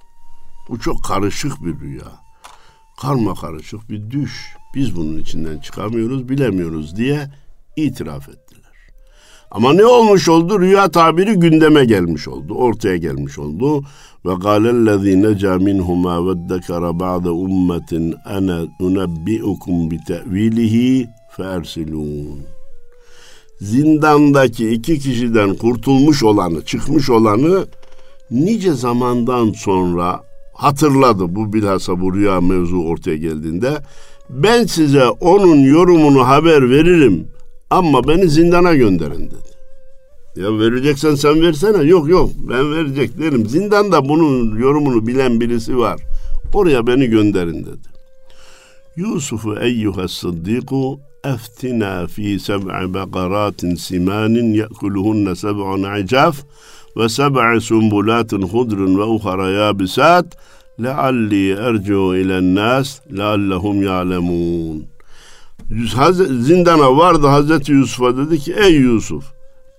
[0.68, 2.22] Bu çok karışık bir rüya.
[3.00, 4.62] Karma karışık bir düş.
[4.74, 7.30] Biz bunun içinden çıkamıyoruz, bilemiyoruz diye
[7.76, 8.62] itiraf ettiler.
[9.50, 10.61] Ama ne olmuş oldu?
[10.61, 13.85] Rüya tabiri gündeme gelmiş oldu, ortaya gelmiş oldu.
[14.26, 22.46] Ve galellezî necâ minhumâ ve dekara ba'de ummetin ene unebbi'ukum bi te'vilihi feersilûn
[23.62, 27.66] zindandaki iki kişiden kurtulmuş olanı, çıkmış olanı
[28.30, 30.20] nice zamandan sonra
[30.54, 31.35] hatırladı.
[31.35, 33.82] Bu bilhassa bu rüya mevzu ortaya geldiğinde
[34.33, 37.29] ben size onun yorumunu haber veririm
[37.71, 39.53] ama beni zindana gönderin dedi.
[40.37, 41.83] Ya vereceksen sen versene.
[41.83, 43.47] Yok yok ben verecek derim.
[43.47, 46.01] Zindanda bunun yorumunu bilen birisi var.
[46.55, 47.88] Oraya beni gönderin dedi.
[48.97, 56.37] Yusufu eyyuha sıddiku eftina fi seb'i bekaratin simanin ye'kuluhunne seb'un icaf
[56.97, 60.27] ve seb'i sumbulatin hudrun ve uhara yabisat
[60.80, 64.85] lealli ercu ilen nas leallehum ya'lemun.
[66.40, 69.24] Zindana vardı Hazreti Yusuf'a dedi ki ey Yusuf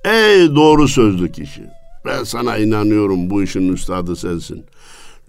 [0.05, 1.61] ey doğru sözlü kişi
[2.05, 4.65] ben sana inanıyorum bu işin üstadı sensin.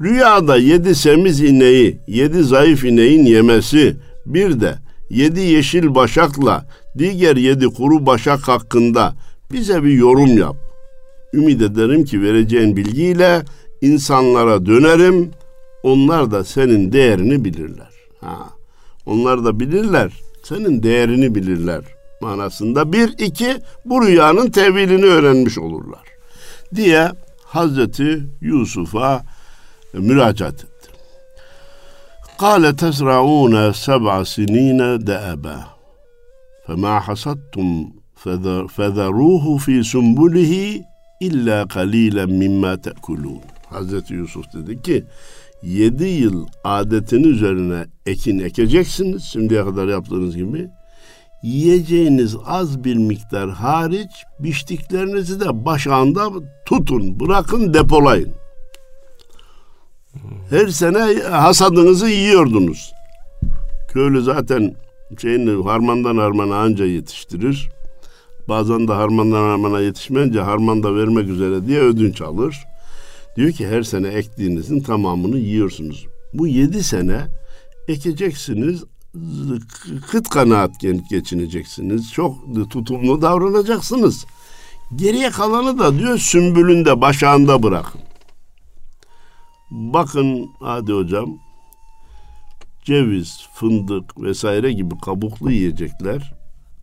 [0.01, 3.97] Rüyada yedi semiz ineği, yedi zayıf ineğin yemesi,
[4.27, 4.75] bir de
[5.11, 6.67] yedi yeşil başakla
[6.99, 9.15] diğer yedi kuru başak hakkında
[9.53, 10.57] bize bir yorum yap.
[11.35, 13.43] Ümit ederim ki vereceğin bilgiyle
[13.81, 15.31] insanlara dönerim.
[15.85, 17.91] Onlar da senin değerini bilirler.
[18.21, 18.39] Ha.
[19.07, 20.13] Onlar da bilirler.
[20.43, 21.85] Senin değerini bilirler
[22.21, 22.93] manasında.
[22.93, 26.03] Bir, iki, bu rüyanın tevilini öğrenmiş olurlar.
[26.75, 27.11] Diye
[27.45, 29.25] Hazreti Yusuf'a
[29.93, 30.91] müracaat etti.
[32.39, 35.57] Kale tesra'ûne seb'a sinîne de'ebe.
[36.67, 37.93] Fema hasattum
[38.69, 40.85] fezeruhu fi sumbulihi
[41.21, 43.41] illa kalilen mimma te'kulûn.
[43.71, 45.05] Hazreti Yusuf dedi ki
[45.65, 50.69] yedi yıl adetin üzerine ekin ekeceksiniz şimdiye kadar yaptığınız gibi.
[51.43, 56.31] Yiyeceğiniz az bir miktar hariç biçtiklerinizi de başağında
[56.67, 58.33] tutun, bırakın, depolayın.
[60.51, 62.93] Her sene hasadınızı yiyordunuz.
[63.89, 64.75] Köylü zaten
[65.19, 67.69] şeyini harmandan harmana anca yetiştirir.
[68.49, 72.65] Bazen de harmandan harmana yetişmeyince harmanda vermek üzere diye ödünç alır.
[73.37, 76.07] Diyor ki her sene ektiğinizin tamamını yiyorsunuz.
[76.35, 77.27] Bu yedi sene
[77.89, 78.85] ekeceksiniz,
[80.11, 80.71] kıt kanaat
[81.11, 82.13] geçineceksiniz.
[82.13, 82.37] Çok
[82.71, 84.27] tutumlu davranacaksınız.
[84.97, 88.01] Geriye kalanı da diyor sümbülünde başağında bırakın.
[89.71, 91.39] Bakın hadi hocam
[92.85, 96.35] ceviz, fındık vesaire gibi kabuklu yiyecekler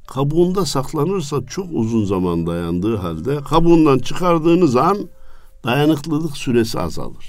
[0.08, 4.98] kabuğunda saklanırsa çok uzun zaman dayandığı halde kabuğundan çıkardığınız an
[5.64, 7.26] dayanıklılık süresi azalır.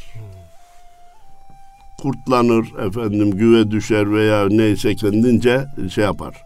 [2.02, 6.42] Kurtlanır, efendim güve düşer veya neyse kendince şey yapar.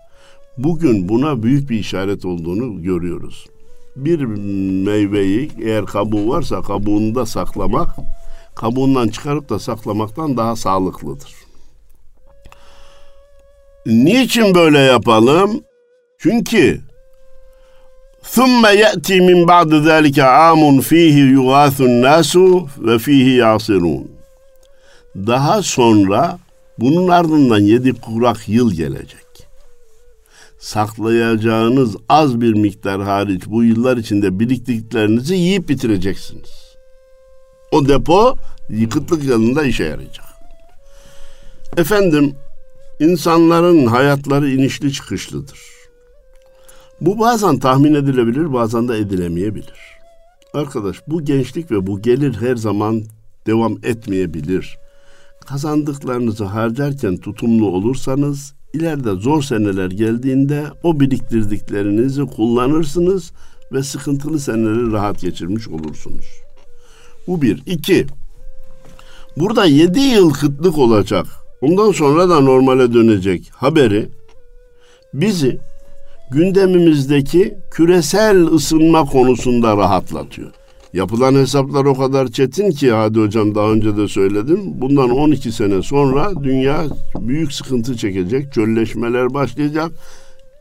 [0.59, 3.47] Bugün buna büyük bir işaret olduğunu görüyoruz.
[3.97, 4.21] Bir
[4.85, 7.97] meyveyi eğer kabuğu varsa kabuğunda saklamak
[8.55, 11.35] kabuğundan çıkarıp da saklamaktan daha sağlıklıdır.
[13.87, 15.61] Niçin böyle yapalım?
[16.19, 16.81] Çünkü
[18.36, 22.34] ثُمَّ يَأْتِي مِنْ بَعْدِ ذَٰلِكَ عَامٌ ف۪يهِ يُغَاثُ النَّاسُ
[22.88, 24.06] وَف۪يهِ يَعْصِرُونَ
[25.16, 26.40] Daha sonra
[26.78, 29.48] bunun ardından yedi kurak yıl gelecek.
[30.60, 36.76] Saklayacağınız az bir miktar hariç bu yıllar içinde biriktirdiklerinizi yiyip bitireceksiniz.
[37.72, 38.36] O depo
[38.70, 40.26] yıkıtlık yanında işe yarayacak.
[41.78, 42.36] Efendim,
[43.00, 45.60] insanların hayatları inişli çıkışlıdır.
[47.01, 49.97] bu bazen tahmin edilebilir, bazen de edilemeyebilir.
[50.55, 53.03] Arkadaş bu gençlik ve bu gelir her zaman
[53.47, 54.79] devam etmeyebilir.
[55.47, 63.33] Kazandıklarınızı harcarken tutumlu olursanız ileride zor seneler geldiğinde o biriktirdiklerinizi kullanırsınız
[63.73, 66.27] ve sıkıntılı seneleri rahat geçirmiş olursunuz.
[67.27, 67.63] Bu bir.
[67.67, 68.07] İki,
[69.37, 71.27] burada yedi yıl kıtlık olacak.
[71.61, 74.09] Ondan sonra da normale dönecek haberi
[75.15, 75.61] bizi
[76.31, 80.51] gündemimizdeki küresel ısınma konusunda rahatlatıyor.
[80.93, 84.61] Yapılan hesaplar o kadar çetin ki hadi hocam daha önce de söyledim.
[84.65, 86.85] Bundan 12 sene sonra dünya
[87.19, 88.53] büyük sıkıntı çekecek.
[88.53, 89.93] Çölleşmeler başlayacak.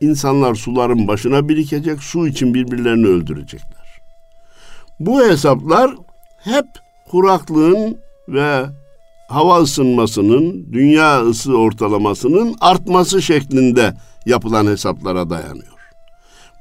[0.00, 2.02] İnsanlar suların başına birikecek.
[2.02, 4.00] Su için birbirlerini öldürecekler.
[5.00, 5.90] Bu hesaplar
[6.38, 6.66] hep
[7.10, 7.98] kuraklığın
[8.28, 8.64] ve
[9.28, 13.94] hava ısınmasının, dünya ısı ortalamasının artması şeklinde
[14.26, 15.76] yapılan hesaplara dayanıyor.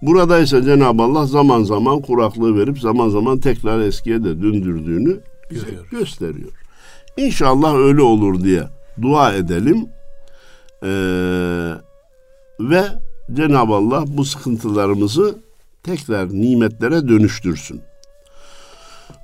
[0.02, 5.20] Burada ise Cenab-ı Allah zaman zaman kuraklığı verip zaman zaman tekrar eskiye de döndürdüğünü
[5.52, 5.90] bize Görüyoruz.
[5.90, 6.52] gösteriyor.
[7.18, 8.64] İnşallah öyle olur diye
[9.02, 9.86] dua edelim.
[10.84, 10.88] Ee,
[12.60, 12.84] ve
[13.34, 15.38] Cenab-ı Allah bu sıkıntılarımızı
[15.84, 17.82] tekrar nimetlere dönüştürsün.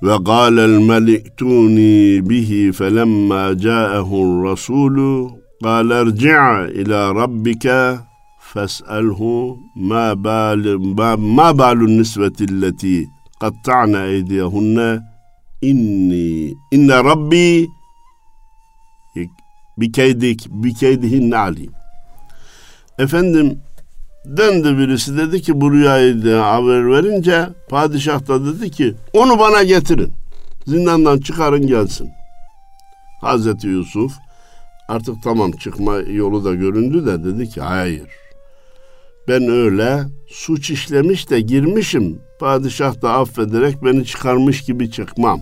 [0.02, 5.30] Ve kâlel melik tûni bihi felemmâ câehu'n rasûlû
[5.62, 7.94] kâl erci'a ilâ rabbike
[8.53, 9.21] فاسأله
[9.75, 10.63] ما بال
[11.37, 13.07] ما بال النسوة التي
[13.39, 15.01] قطعن أيديهن
[15.63, 17.67] إني إن ربي
[19.77, 21.71] بكيدك بكيدهن عليم.
[22.99, 23.61] Efendim
[24.37, 29.63] Döndü birisi dedi ki bu rüyayı de haber verince padişah da dedi ki onu bana
[29.63, 30.13] getirin.
[30.67, 32.09] Zindandan çıkarın gelsin.
[33.21, 34.13] Hazreti Yusuf
[34.87, 38.07] artık tamam çıkma yolu da göründü de dedi ki hayır.
[39.28, 42.18] ben öyle suç işlemiş de girmişim.
[42.40, 45.40] Padişah da affederek beni çıkarmış gibi çıkmam.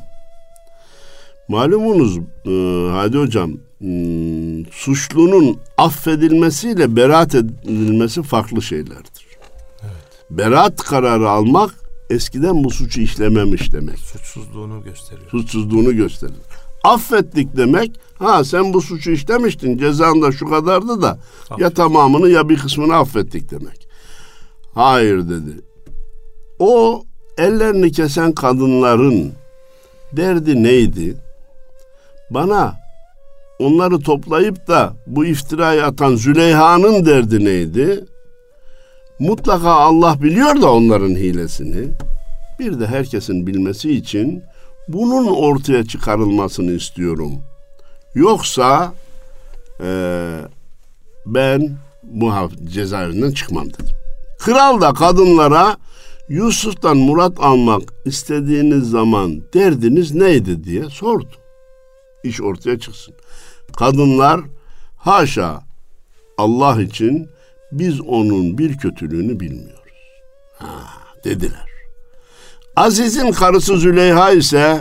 [1.49, 2.53] Malumunuz e,
[2.93, 9.27] Hadi Hocam hmm, suçlunun affedilmesiyle beraat edilmesi farklı şeylerdir.
[9.83, 9.93] Evet.
[10.31, 11.75] Beraat kararı almak
[12.11, 13.99] eskiden bu suçu işlememiş demek.
[13.99, 15.31] Suçsuzluğunu gösteriyor.
[15.31, 16.35] Suçsuzluğunu gösterir.
[16.85, 21.59] Affettik demek, ha sen bu suçu işlemiştin, cezan da şu kadardı da Affet.
[21.59, 23.89] ya tamamını ya bir kısmını affettik demek.
[24.75, 25.61] Hayır dedi.
[26.59, 27.05] O
[27.39, 29.33] ellerini kesen kadınların
[30.13, 31.17] derdi neydi?
[32.31, 32.75] Bana
[33.59, 38.05] onları toplayıp da bu iftirayı atan Züleyha'nın derdi neydi?
[39.19, 41.89] Mutlaka Allah biliyor da onların hilesini.
[42.59, 44.43] Bir de herkesin bilmesi için
[44.93, 47.33] bunun ortaya çıkarılmasını istiyorum.
[48.15, 48.93] Yoksa
[49.81, 49.91] e,
[51.27, 52.33] ben bu
[52.65, 53.97] cezaevinden çıkmam dedim.
[54.39, 55.77] Kral da kadınlara
[56.29, 61.41] Yusuf'tan murat almak istediğiniz zaman derdiniz neydi diye sordu
[62.25, 63.15] iş ortaya çıksın.
[63.77, 64.41] Kadınlar
[64.97, 65.63] haşa
[66.39, 67.29] Allah için
[67.73, 69.93] biz onun bir kötülüğünü bilmiyoruz.
[70.59, 70.85] Ha,
[71.25, 71.70] dediler.
[72.81, 74.81] Aziz'in karısı Züleyha ise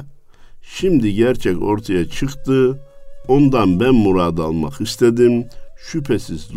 [0.61, 2.79] şimdi gerçek ortaya çıktı.
[3.27, 5.45] Ondan ben murad almak istedim.
[5.91, 6.49] Şüphesiz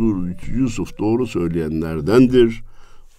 [0.54, 2.62] Yusuf doğru söyleyenlerdendir.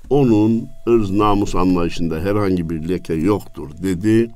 [0.10, 4.32] Onun ırz namus anlayışında herhangi bir leke yoktur dedi.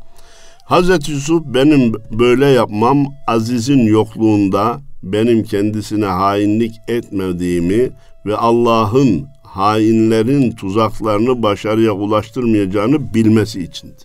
[0.65, 7.89] Hazreti Yusuf benim böyle yapmam Aziz'in yokluğunda benim kendisine hainlik etmediğimi
[8.25, 9.27] ve Allah'ın
[9.57, 14.03] hainlerin tuzaklarını başarıya ulaştırmayacağını bilmesi içindi.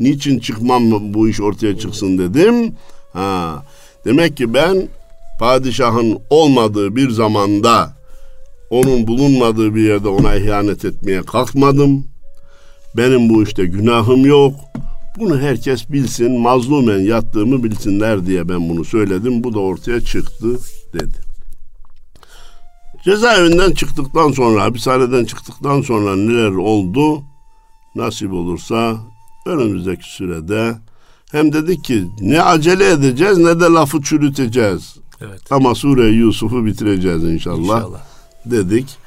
[0.00, 2.74] Niçin çıkmam bu iş ortaya çıksın dedim.
[3.12, 3.64] Ha,
[4.04, 4.88] demek ki ben
[5.40, 7.96] padişahın olmadığı bir zamanda
[8.70, 12.06] onun bulunmadığı bir yerde ona ihanet etmeye kalkmadım.
[12.96, 14.54] Benim bu işte günahım yok.
[15.18, 19.44] Bunu herkes bilsin, mazlumen yattığımı bilsinler diye ben bunu söyledim.
[19.44, 20.58] Bu da ortaya çıktı
[20.92, 21.25] dedi.
[23.06, 27.22] Cezaevinden çıktıktan sonra, hapishaneden çıktıktan sonra neler oldu?
[27.94, 28.96] Nasip olursa
[29.46, 30.74] önümüzdeki sürede
[31.32, 34.96] hem dedik ki ne acele edeceğiz ne de lafı çürüteceğiz.
[35.20, 35.40] Evet.
[35.50, 37.78] Ama Sure Yusuf'u bitireceğiz inşallah.
[37.78, 38.00] İnşallah.
[38.46, 38.98] Dedik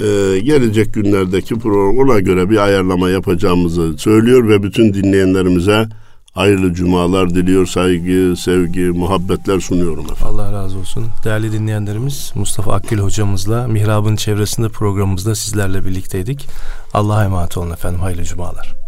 [0.00, 0.04] e,
[0.40, 5.88] gelecek günlerdeki programa göre bir ayarlama yapacağımızı söylüyor ve bütün dinleyenlerimize
[6.36, 10.26] hayırlı cumalar diliyor, saygı, sevgi, muhabbetler sunuyorum efendim.
[10.26, 11.06] Allah razı olsun.
[11.24, 16.46] Değerli dinleyenlerimiz Mustafa Akgül hocamızla Mihrab'ın çevresinde programımızda sizlerle birlikteydik.
[16.94, 18.00] Allah'a emanet olun efendim.
[18.00, 18.85] Hayırlı cumalar.